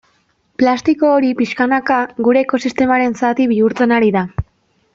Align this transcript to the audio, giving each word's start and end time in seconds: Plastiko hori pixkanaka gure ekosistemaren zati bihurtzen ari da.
Plastiko 0.61 1.11
hori 1.17 1.29
pixkanaka 1.41 1.97
gure 2.29 2.43
ekosistemaren 2.47 3.13
zati 3.21 3.47
bihurtzen 3.55 3.95
ari 3.99 4.11
da. 4.19 4.25